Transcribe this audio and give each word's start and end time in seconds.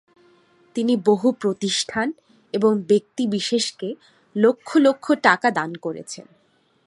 তিনি 0.75 0.93
বহু 1.05 1.27
প্রতিষ্ঠান 1.31 2.07
এবং 2.53 2.71
ব্যক্তিবিশেষকে 2.81 3.89
লক্ষ 4.35 4.69
লক্ষ 4.77 5.05
টাকা 5.23 5.47
দান 5.51 5.71
করেছেন। 5.75 6.25